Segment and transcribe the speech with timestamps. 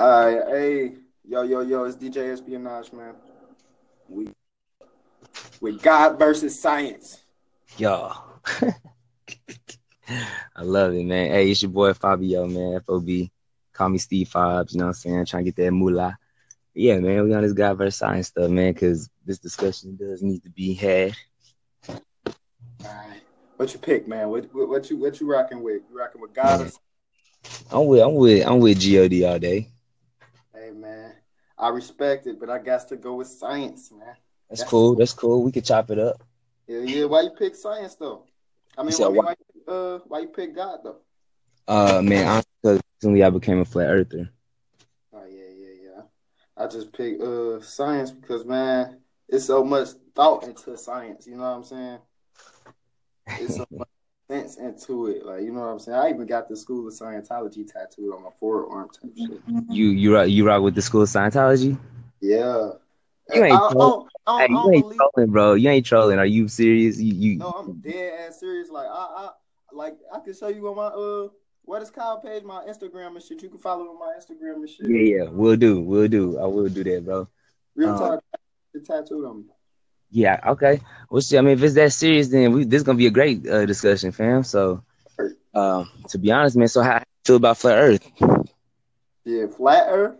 [0.00, 0.94] All right, hey,
[1.28, 3.12] yo, yo, yo, it's DJ Espionage, man.
[4.08, 4.30] We
[5.60, 7.18] with God versus science.
[7.76, 8.10] Yo.
[10.08, 11.32] I love it, man.
[11.32, 12.80] Hey, it's your boy Fabio, man.
[12.80, 13.28] FOB.
[13.74, 15.26] Call me Steve Fobs, you know what I'm saying?
[15.26, 16.16] Trying to get that moolah.
[16.72, 20.42] Yeah, man, we on this God versus science stuff, man, because this discussion does need
[20.44, 21.14] to be had.
[21.90, 21.96] All
[22.84, 23.20] right,
[23.58, 24.30] what you pick, man?
[24.30, 25.82] What what, what you what you rocking with?
[25.90, 26.62] You rocking with God?
[26.62, 26.70] Or...
[27.70, 29.68] I'm with I'm with I'm with God all day.
[31.60, 34.16] I respect it, but I got to go with science, man.
[34.48, 34.94] That's, That's cool.
[34.96, 35.44] That's cool.
[35.44, 36.22] We could chop it up.
[36.66, 37.04] Yeah, yeah.
[37.04, 38.24] Why you pick science though?
[38.78, 39.34] I mean, I mean why,
[39.66, 40.96] why, uh, why you pick God though?
[41.68, 44.30] Uh, man, because recently I became a flat earther.
[45.12, 46.02] Oh yeah, yeah, yeah.
[46.56, 51.26] I just picked uh science because man, it's so much thought into science.
[51.26, 51.98] You know what I'm saying?
[53.38, 53.88] It's so much
[54.30, 55.26] sense into it.
[55.26, 55.98] Like you know what I'm saying?
[55.98, 59.40] I even got the School of Scientology tattooed on my forearm type shit.
[59.70, 61.78] You you rock you rock with the School of Scientology?
[62.20, 62.70] Yeah.
[63.32, 64.08] You ain't trolling.
[64.26, 65.54] Hey, you ain't trolling, bro.
[65.54, 66.18] You ain't trolling.
[66.18, 67.00] Are you serious?
[67.00, 68.70] You, you No, I'm dead ass serious.
[68.70, 69.28] Like I, I
[69.72, 71.28] like I can show you on my uh
[71.64, 73.42] what is Kyle page, my Instagram and shit.
[73.42, 74.88] You can follow on my Instagram and shit.
[74.88, 76.38] Yeah, yeah, we'll do, we'll do.
[76.38, 77.28] I will do that, bro.
[77.76, 78.24] Real um, talk,
[78.74, 79.44] the tattoo on me.
[80.10, 80.80] Yeah, okay.
[81.10, 83.10] Well, see, I mean, if it's that serious, then we, this is gonna be a
[83.10, 84.42] great uh, discussion, fam.
[84.44, 84.82] So,
[85.54, 88.10] um, to be honest, man, so how do you feel about flat Earth?
[89.24, 90.16] Yeah, flat Earth.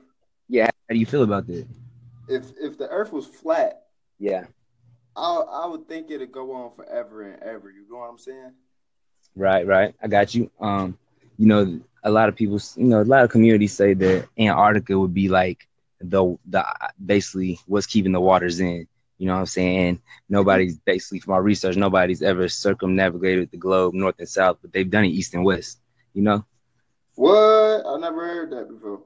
[0.48, 1.66] Yeah, how do you feel about that?
[2.28, 3.86] If if the Earth was flat,
[4.18, 4.44] yeah,
[5.16, 7.70] I I would think it'd go on forever and ever.
[7.70, 8.52] You know what I'm saying?
[9.36, 9.94] Right, right.
[10.02, 10.50] I got you.
[10.60, 10.96] Um,
[11.38, 14.98] you know, a lot of people, you know, a lot of communities say that Antarctica
[14.98, 15.66] would be like
[16.00, 16.64] the the
[17.04, 18.86] basically what's keeping the waters in.
[19.20, 20.00] You know what I'm saying?
[20.30, 24.88] Nobody's basically from our research, nobody's ever circumnavigated the globe north and south, but they've
[24.88, 25.78] done it east and west.
[26.14, 26.46] You know?
[27.16, 27.84] What?
[27.86, 29.02] I never heard that before.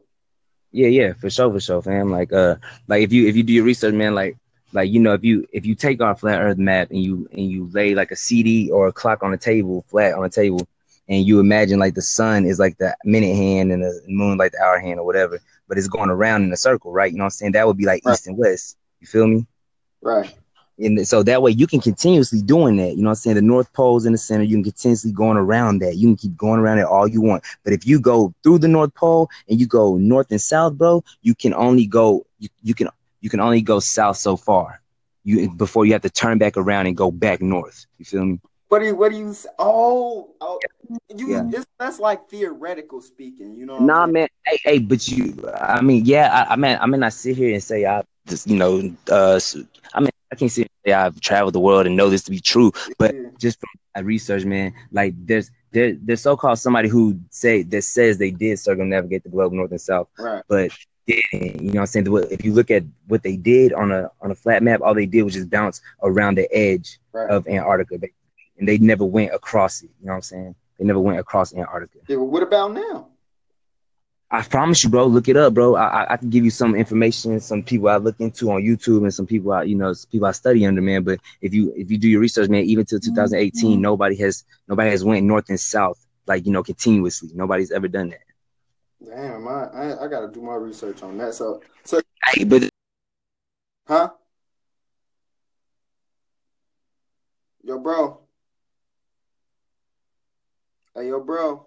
[0.71, 2.13] Yeah, yeah, for sure, for sure, fam.
[2.13, 2.55] Like, uh,
[2.87, 4.37] like if you if you do your research, man, like,
[4.73, 7.51] like you know, if you if you take our flat Earth map and you and
[7.51, 10.61] you lay like a CD or a clock on a table, flat on a table,
[11.09, 14.53] and you imagine like the sun is like the minute hand and the moon like
[14.53, 17.11] the hour hand or whatever, but it's going around in a circle, right?
[17.11, 17.53] You know what I'm saying?
[17.53, 18.13] That would be like right.
[18.13, 18.77] east and west.
[19.01, 19.47] You feel me?
[20.05, 20.35] Right.
[20.79, 22.97] And so that way you can continuously doing that.
[22.97, 23.37] You know what I'm saying?
[23.37, 24.43] The North Pole's in the center.
[24.43, 25.97] You can continuously going around that.
[25.97, 27.45] You can keep going around it all you want.
[27.63, 31.03] But if you go through the North Pole and you go north and south, bro,
[31.23, 32.89] you can only go you, you can
[33.21, 34.81] you can only go south so far.
[35.23, 37.87] You before you have to turn back around and go back north.
[37.99, 38.41] You feel me?
[38.69, 40.59] What do you what do you oh, oh
[41.15, 41.63] you yeah.
[41.79, 43.79] that's like theoretical speaking, you know.
[43.79, 44.29] Nah, man.
[44.45, 47.55] Hey, hey, but you I mean, yeah, I, I mean I mean I sit here
[47.55, 49.41] and say I just you know, uh
[49.95, 52.73] I mean I can't say I've traveled the world and know this to be true,
[52.99, 53.29] but yeah.
[53.39, 58.19] just from my research, man, like there's there there's so-called somebody who say that says
[58.19, 60.43] they did circumnavigate the globe north and south, right.
[60.49, 60.71] but
[61.07, 61.21] you
[61.61, 62.07] know I'm saying?
[62.31, 65.07] If you look at what they did on a on a flat map, all they
[65.07, 67.29] did was just bounce around the edge right.
[67.29, 68.09] of Antarctica,
[68.59, 69.91] and they never went across it.
[70.01, 70.55] You know what I'm saying?
[70.79, 71.99] They never went across Antarctica.
[72.09, 73.09] Yeah, well, what about now?
[74.35, 75.07] I promise you, bro.
[75.07, 75.77] Look it up, bro.
[75.77, 79.15] I, I can give you some information, some people I look into on YouTube, and
[79.15, 81.05] some people I, you know, people I study under, man.
[81.05, 83.81] But if you if you do your research, man, even till 2018, mm-hmm.
[83.81, 87.31] nobody has nobody has went north and south like you know continuously.
[87.33, 88.25] Nobody's ever done that.
[89.07, 91.35] Damn, I I, I got to do my research on that.
[91.35, 92.01] So so,
[92.33, 92.69] hey, but
[93.87, 94.11] huh?
[97.63, 98.19] Yo, bro.
[100.97, 101.67] Hey, yo, bro.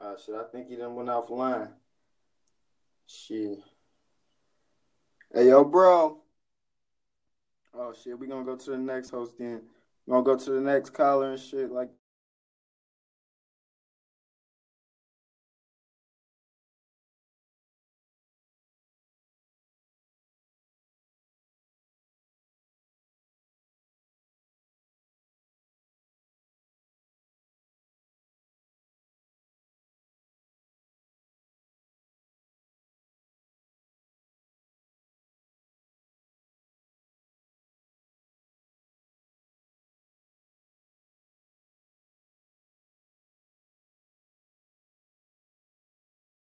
[0.00, 1.68] Uh, shit, I think he done went offline.
[3.06, 3.58] Shit.
[5.32, 6.18] Hey, yo, bro.
[7.74, 9.62] Oh, shit, we gonna go to the next host then.
[10.06, 11.90] We gonna go to the next caller and shit like